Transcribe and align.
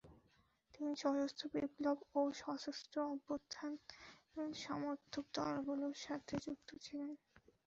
তিনি 0.73 0.91
সশস্ত্র 1.01 1.43
বিপ্লব 1.53 1.97
ও 2.13 2.21
সশস্ত্র 2.41 2.95
অভ্যুত্থানের 3.07 3.79
সমর্থক 4.61 5.23
দলগুলাের 5.35 5.95
সাথে 6.05 6.35
যুক্ত 6.45 6.69
ছিলেন। 6.85 7.11